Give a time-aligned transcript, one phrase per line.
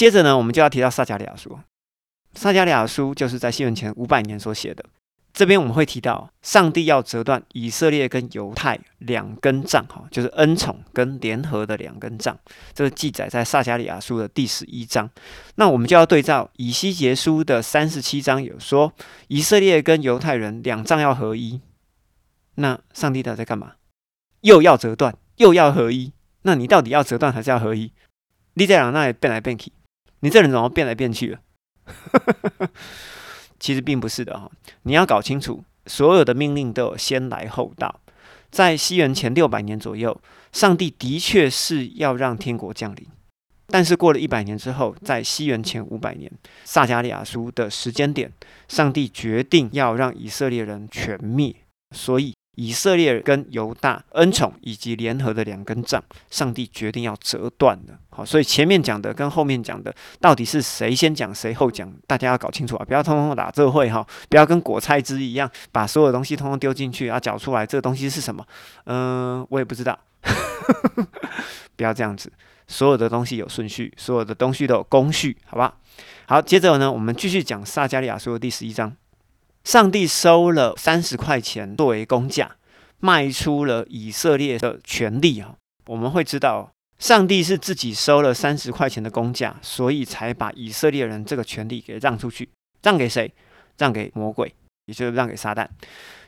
[0.00, 1.58] 接着呢，我们就要提到撒加利亚书。
[2.32, 4.82] 撒加利亚书就是在西元前五百年所写的。
[5.34, 12.34] 这边我们会提到，上帝要折断以色列跟犹太两根杖，哈，就是恩宠跟联合的两根杖。
[12.72, 15.10] 这个记载在撒加利亚书的第十一章。
[15.56, 18.94] 那我们就要对照以西结书的三十七章，有说
[19.28, 21.60] 以色列跟犹太人两杖要合一。
[22.54, 23.72] 那上帝到底在干嘛？
[24.40, 26.14] 又要折断，又要合一。
[26.44, 27.92] 那你到底要折断还是要合一？
[28.54, 29.70] 你在哪里变来变去？
[30.20, 31.40] 你这人怎么变来变去了？
[33.58, 34.50] 其实并不是的哈，
[34.82, 38.00] 你要搞清楚，所有的命令都有先来后到。
[38.50, 40.20] 在西元前六百年左右，
[40.52, 43.06] 上帝的确是要让天国降临，
[43.66, 46.30] 但是过了一百年之后，在西元前五百年，
[46.64, 48.32] 撒加利亚书的时间点，
[48.68, 51.54] 上帝决定要让以色列人全灭，
[51.94, 52.34] 所以。
[52.56, 57.98] 以色列跟犹大恩宠以及联合的两根杖，上帝决定要折断了。
[58.24, 62.84] 所以前面讲的跟后面讲的，到底是谁先讲谁后讲，大家要搞清楚啊！
[62.84, 68.44] 不要通通打这会哈，不要跟果菜汁一样，把所有东西通通丢进去啊，搅出来这个东西是什么？
[68.84, 69.98] 嗯，我也不知道。
[71.76, 72.30] 不要这样子，
[72.66, 75.74] 所有的东西有顺序，所有的东西都有工序，好吧？
[76.26, 78.94] 好，接着呢，我们继续讲撒加利亚书的第十一章。
[79.64, 82.52] 上帝收了三十块钱作为工价，
[82.98, 85.54] 卖出了以色列的权利啊！
[85.86, 92.48] 我们会知道，上帝是自己收了三十块钱的工价，所以才把以色列人这个权利给让出去，
[92.82, 93.32] 让给谁？
[93.78, 95.66] 让给魔鬼，也就是让给撒旦。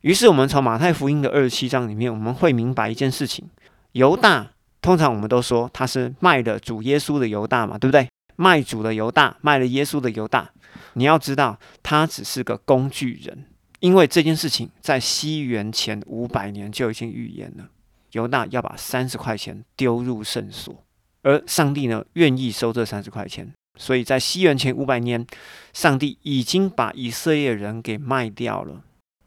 [0.00, 3.48] 于是，我们从马太福音的二十七章里面，我们会明白一件事情：
[3.92, 4.50] 犹大，
[4.82, 8.08] 通常我们都说他是卖了主耶稣的犹大嘛，对不对？
[8.34, 10.50] 卖主的犹大，卖了耶稣的犹大。
[10.94, 13.44] 你要知道，他只是个工具人，
[13.78, 17.68] 因为这件事情在西元前五百年就已经预言了。
[18.12, 20.84] 犹大要把三十块钱丢入圣所，
[21.22, 25.26] 而上帝呢，愿意收这三十块钱，所以在西元前五百年，
[25.72, 28.82] 上帝已经把以色列人给卖掉了，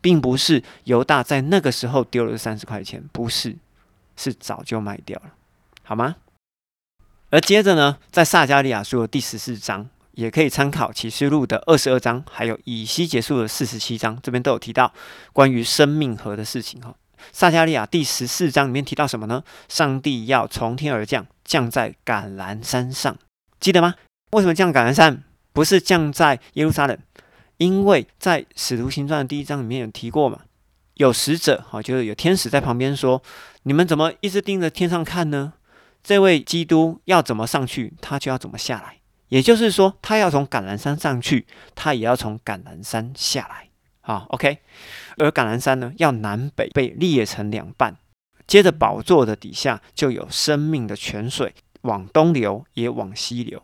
[0.00, 3.56] 并不是犹大在那个时候丢了三十块钱，不是，
[4.16, 5.32] 是早就卖掉了，
[5.82, 6.16] 好吗？
[7.30, 9.88] 而接着呢，在撒加利亚书的第十四章。
[10.14, 14.92] 也可以参考启示录的二十二章，还有以西结束的四十七章，这边都有提到
[15.32, 16.94] 关于生命河的事情哈。
[17.32, 19.42] 撒加利亚第十四章里面提到什么呢？
[19.68, 23.16] 上帝要从天而降，降在橄榄山上，
[23.58, 23.94] 记得吗？
[24.32, 25.22] 为什么降橄榄山，
[25.52, 26.98] 不是降在耶路撒冷？
[27.56, 30.40] 因为在使徒行传的第一章里面有提过嘛，
[30.94, 33.22] 有使者哈，就是有天使在旁边说
[33.64, 35.54] ：“你们怎么一直盯着天上看呢？
[36.02, 38.96] 这位基督要怎么上去，他就要怎么下来。”
[39.30, 43.69] 也就是说，他要从橄榄山上去，他也要从橄榄山下来。
[44.00, 44.58] 好，OK。
[45.18, 47.96] 而橄榄山呢，要南北被裂成两半，
[48.46, 53.62] 接着宝座的底下就有生命的泉水往东流，也往西流。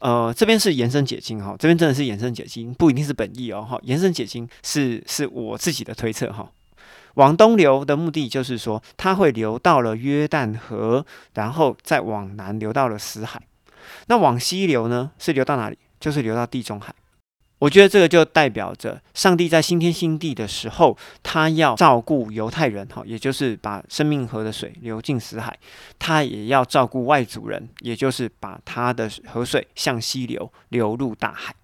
[0.00, 3.78] 呃，这边是延伸解经哈，这边真的是延伸解经，不一定是本意哦哈。
[3.82, 6.50] 延伸解经是是我自己的推测哈。
[7.14, 13.42] 往东流的目的就是说，它会流到了约旦河，然后再往南流到了死海。
[14.06, 15.10] 那往西流呢？
[15.18, 15.78] 是流到哪里？
[15.98, 16.94] 就是流到地中海。
[17.58, 25.52] 我觉得这个就代表着上帝在新天新地的时候，他要照顾犹太人，哈，也就是把生命河的水流进死海；
[25.98, 31.54] 他也要照顾外族人，也就是把他的河水向西流，流入大海。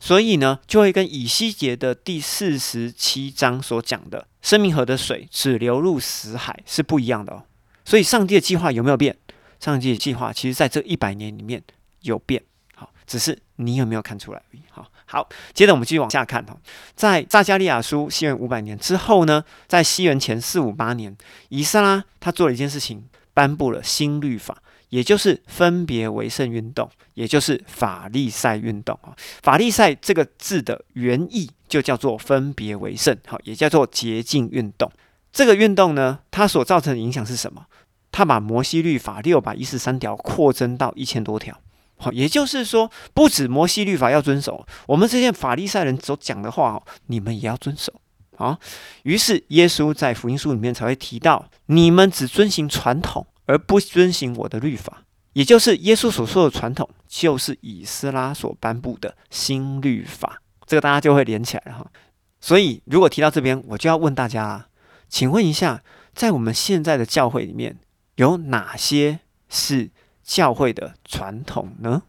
[0.00, 7.44] 所以呢，就会跟以西结的第四十七章所讲的生命河的水只流入死海是不一样的哦。
[7.84, 9.16] 所以上帝的计划有没有变？
[9.60, 11.62] 上帝的计划其实在这一百年里面。
[12.04, 12.42] 有变，
[12.74, 14.42] 好，只是你有没有看出来？
[14.68, 16.56] 好，好，接着我们继续往下看哈，
[16.96, 21.16] 在撒加利亚书西元五百年之后呢，在西元前四五八年，
[21.50, 24.56] 以撒拉他做了一件事情，颁布了新律法，
[24.88, 29.14] 也就是分别为圣运动，也就是法利赛运动啊。
[29.42, 34.90] 法利赛这个字的原意就叫做分别为圣，好，也叫做洁净运动。
[35.32, 37.66] 这个运动呢，它所造成的影响是什么？
[38.12, 41.60] 它把摩西律法六百一十三条扩增到一千多条。
[42.12, 47.92] 也就是说，不止摩西律法要遵守，我们这些法利赛人所讲的话，你们也要遵守。
[48.36, 48.58] 好，
[49.04, 55.02] 于是耶稣在福音书里面才会提到，你们只遵行传统，而不遵行我的律法。
[55.34, 60.40] 也就是耶稣所说的传统，就是以斯拉所颁布的新律法。
[60.66, 61.86] 这个大家就会连起来了哈。
[62.40, 64.66] 所以，如果提到这边，我就要问大家，
[65.08, 65.82] 请问一下，
[66.14, 67.78] 在我们现在的教会里面，
[68.16, 69.90] 有哪些是？
[70.24, 72.02] 教会的传统呢？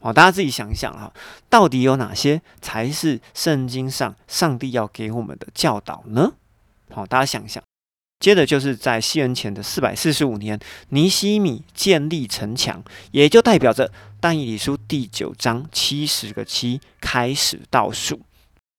[0.00, 1.12] 好，大家自己想一想哈，
[1.50, 6.32] 到底有哪些才是圣经上上帝要给我们的教导呢？
[6.90, 7.62] 好，大家想一想。
[8.18, 10.58] 接着就是在西元前的四百四十五年，
[10.90, 12.82] 尼西米建立城墙，
[13.12, 18.20] 也就代表着但以理书第九章七十个七开始倒数。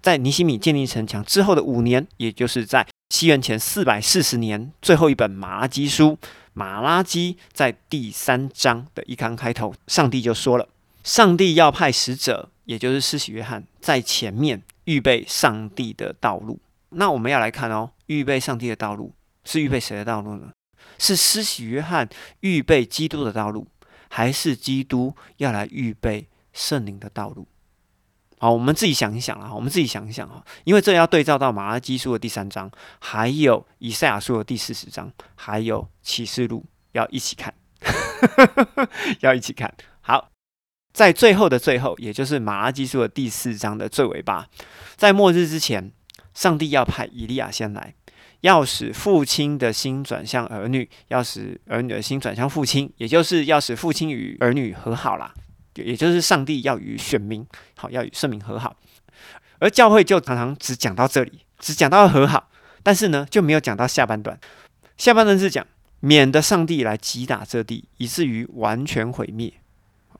[0.00, 6.18] 在尼西米建立城墙之后的五年，也就是在西元前四百四十年，最后一本马拉基书，
[6.58, 10.68] 马拉基在第三章的一刊开头，上帝就说了，
[11.04, 16.58] 上帝要派使者，也就是施洗约翰，在前面预备上帝的道路。
[16.88, 19.14] 那我们要来看哦，预备上帝的道路
[19.44, 20.50] 是预备谁的道路呢？
[20.98, 22.08] 是施洗约翰
[22.40, 23.68] 预备基督的道路，
[24.08, 27.46] 还是基督要来预备圣灵的道路？
[28.40, 32.70] 好，我们自己想一想啊，我们自己想一想哈，因为这要对照到马拉基书的第三章，
[33.00, 37.52] 还有以赛亚书的第四十章，还有启示录，要一起看，
[39.20, 39.74] 要一起看。
[40.00, 40.30] 好，
[40.92, 44.46] 在最后的最后，也就是马拉基书的第四章的最尾巴，
[44.94, 45.90] 在末日之前，
[46.32, 47.94] 上帝要派以利亚先来，
[48.42, 55.34] 要使父亲的心转向儿女，要使儿女的心转向父亲，也就是要使父亲与儿女和好啦。
[55.82, 57.46] 也就是上帝要与选民
[57.76, 58.76] 好，要与圣民和好，
[59.58, 62.48] 而教会就常常只讲到这里，只讲到和好，
[62.82, 64.38] 但是呢就没有讲到下半段。
[64.96, 65.66] 下半段是讲
[66.00, 69.52] 免得上帝来击打这地，以至于完全毁灭。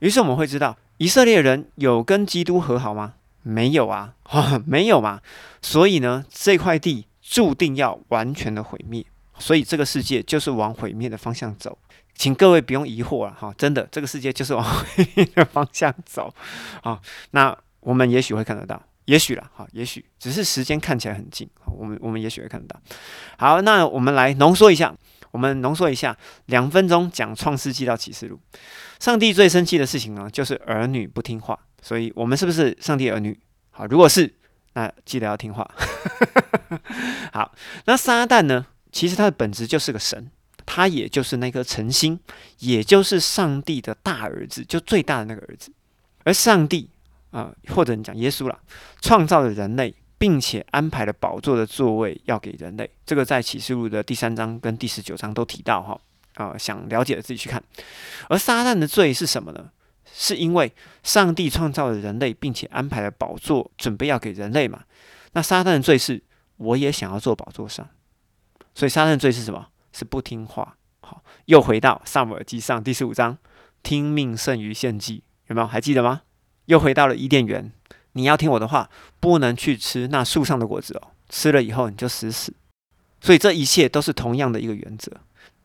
[0.00, 3.14] 于是我们会知道，以色列人有跟基督和好吗？
[3.42, 4.14] 没有啊，
[4.66, 5.20] 没有嘛。
[5.62, 9.04] 所以呢，这块地注定要完全的毁灭。
[9.40, 11.76] 所以这个世界就是往毁灭的方向走。
[12.14, 16.32] 请各位不用疑惑了哈，真的，这个世界就是往毁灭的方向走
[16.84, 17.00] 啊。
[17.30, 22.78] 那我们也许会看得到，也许了哈，也许只是时间看起来很近，我们我们也许会看得到。
[23.38, 24.94] 好，那我们来浓缩一下，
[25.30, 26.14] 我们浓缩一下，
[26.46, 28.38] 两分钟讲创世纪到启示录。
[28.98, 33.40] 上帝最生气的事情呢，就是儿女不听话，所以我们是不是上帝儿女？
[33.70, 34.34] 好，如果是，
[34.74, 35.66] 那记得要听话。
[37.32, 37.54] 好，
[37.86, 38.66] 那撒旦呢？
[38.92, 40.30] 其实他的本质就是个神。
[40.66, 42.20] 他也就是那颗晨星，
[42.58, 45.72] 也就是上帝的大儿子，就最大的那个儿子。
[46.22, 46.88] 而上帝
[47.32, 48.56] 啊，或者你讲耶稣了，
[49.00, 52.88] 创造了人类，并且安排了宝座的座位要给人类。
[53.04, 56.00] 这个在启示录的第三章跟第十九章都提到哈。
[56.34, 57.60] 啊，想了解的自己去看。
[58.28, 59.70] 而撒旦的罪是什么呢？
[60.12, 60.72] 是因为
[61.02, 64.84] 上帝创造了人类，并且安排了宝座准备要给人类嘛？
[65.32, 66.22] 那撒旦的罪是，
[66.58, 67.88] 我也想要坐宝座上。
[68.74, 69.68] 所以撒旦罪是什么？
[69.92, 73.36] 是不听话，好，又回到萨姆耳记上第十五章，
[73.82, 75.66] 听命胜于献祭，有没有？
[75.66, 76.22] 还记得吗？
[76.66, 77.72] 又回到了伊甸园，
[78.12, 78.88] 你要听我的话，
[79.18, 82.54] 不能去吃那树上的果子哦，吃了以后你就死死。
[83.20, 85.10] 所以这一切都是同样的一个原则。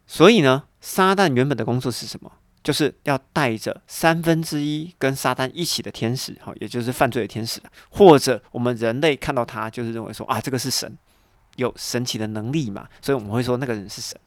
[0.08, 2.32] 所以呢，撒旦原本的工作是什么？
[2.64, 7.62] 就是要带着三分之一跟撒旦一起的天使，好，也就是犯罪的天使，
[7.92, 10.98] 或者我们人类看到他，就是认为说啊，这个是神。
[11.56, 12.88] 有神奇的能力嘛？
[13.02, 14.20] 所以我们会说那个人是神，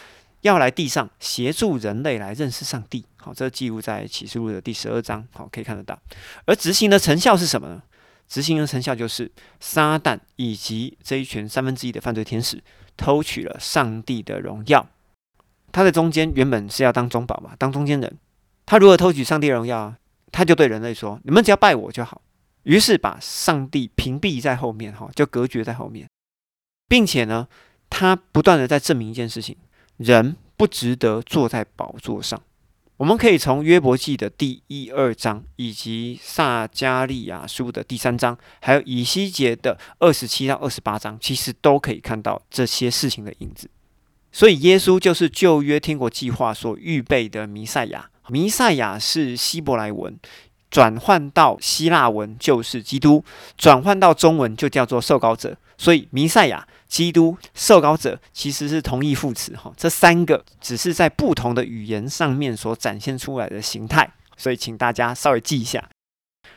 [0.42, 3.04] 要来地上协助人类来认识上帝。
[3.16, 5.26] 好，这记录在启示录的第十二章。
[5.32, 5.98] 好，可以看得到。
[6.46, 7.82] 而执行的成效是什么呢？
[8.28, 12.62] 执行的成效就是撒旦以及这一群三分之一的犯罪天使
[12.96, 14.86] 偷取了上帝的荣耀。
[15.72, 18.18] 他在中间原本是要当中保嘛，当中间人。
[18.66, 19.94] 他如何偷取上帝荣耀？
[20.30, 22.20] 他就对人类说：“你们只要拜我就好。”
[22.64, 26.06] 于是把上帝屏蔽在后面，哈，就隔绝在后面。
[26.88, 27.46] 并且呢，
[27.90, 29.54] 他不断的在证明一件事情：
[29.98, 32.42] 人不值得坐在宝座上。
[32.96, 43.70] 我们可以从约伯记的第一二章，以及撒加利亚书的第三章，还有以西结的二十七到二十八章，其实都可以看到这些事情的影子。
[44.32, 48.10] 所以，耶稣就是旧约天国计划所预备的弥赛亚。
[48.28, 50.18] 弥赛亚是希伯来文。
[50.70, 53.24] 转换到希腊文就是基督，
[53.56, 55.56] 转换到中文就叫做受膏者。
[55.78, 59.72] 所以弥赛亚、基督、受膏者其实是同义副词哈。
[59.76, 65.88] 这三个只是在不同的语言上面所展现出来的形态，所以请大家稍微记一下。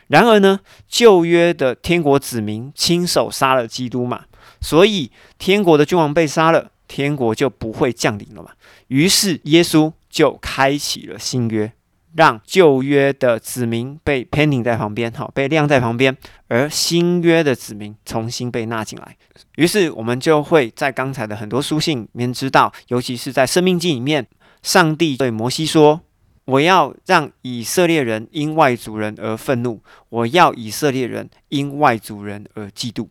[0.08, 4.24] 然而呢，旧约的天国子民亲手杀了基督嘛，
[4.60, 8.50] 所以天国的君王被杀了，天国就不会降临了嘛。
[8.88, 11.72] 于是耶稣就开启了新约。
[12.14, 16.16] 让旧约的子民被 pending 在旁边，好，被晾在旁边，
[16.48, 19.16] 而新约的子民重新被纳进来。
[19.56, 24.26] 于是我们就会在刚才的很多书信里面知道，尤其是在生命记里面，
[24.62, 26.02] 上帝对摩西说
[26.44, 33.08] ：“我要让以色列人因外族人而愤怒，我要以色列人因外族人而嫉妒，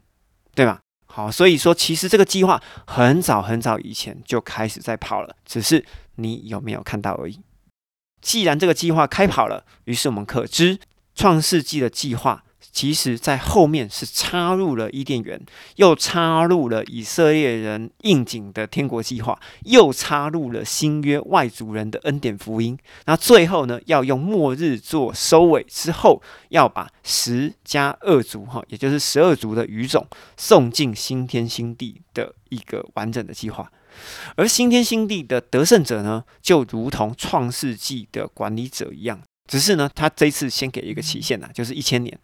[0.54, 5.84] 对吗？”好，所以说其实这个计划很早很早以前就开始在跑了，只是
[6.16, 7.38] 你有没有看到而已。
[8.22, 10.80] 既然这个计划开跑了，于是我们可知
[11.16, 15.42] 创世纪的计划其实在后面是插入了伊甸园，
[15.76, 22.78] 又插入了以色列人应景的天国计划，又插入了新约外族人的恩典福音。
[23.08, 33.70] 那最后呢，要用末日做收尾之后，要把十加二族哈，也就是十二族的语种送进新天新地的一个完整的计划。
[34.36, 42.18] 而新天新地的得胜者呢，就如同创世纪的管理者一样，只是呢，他这次先给一个期限呐，就是一千年。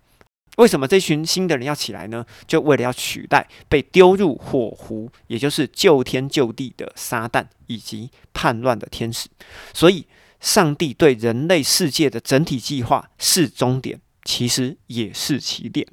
[0.57, 2.25] 为什么这群新的人要起来呢？
[2.47, 9.29] 就为了要取代被丢入火湖，也就是救天救地的撒旦以及叛乱的天使。
[9.71, 10.07] 所以，
[10.39, 15.85] 上帝对人类世界的整体计划是终点，其实也是起点。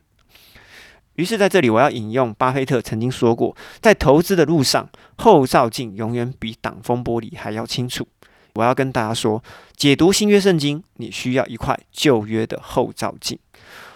[1.16, 8.06] 于是，在这里我要引用巴菲特曾经说过：“在投资的路上，后照镜永远比挡风玻璃还要清楚。”
[8.54, 9.42] 我要跟大家说，
[9.76, 13.38] 解读新约圣经，你需要一块旧约的后照镜。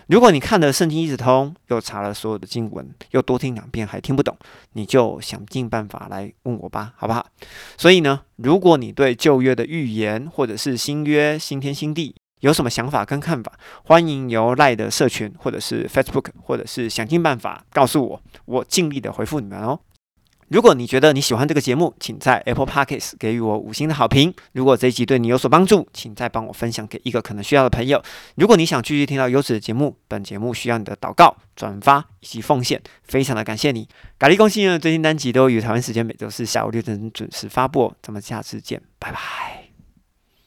[0.09, 4.37] 如果你看了圣经一直通，又查了所有的经文，又多听两遍还听不懂，
[4.73, 7.27] 你就想尽办法来问我吧，好不好？
[7.77, 13.53] 所以呢，如果你对旧约的预言，或者是新约新天新地有什么想法跟看法，
[13.85, 19.81] 欢迎由赖的社群，或者是 Facebook，或者是想尽办法告诉我，我尽力的回复你们哦。
[20.49, 24.33] 如果你觉得你喜欢这个节目，请在 Apple Podcasts 给予我五星的好评。
[24.53, 28.03] 如果这一集对你有所帮助，请再帮我分享给一个可能需要的朋友。
[28.37, 33.87] 如果你想继续听到优质的节目，本节目需要你的祷告、转发以及奉献，非常的感谢你。
[34.19, 37.89] 咖喱公信呢，最新单集都于台湾时间每周四下午六点准时发布。
[37.89, 39.68] 哦咱们下次见，拜拜。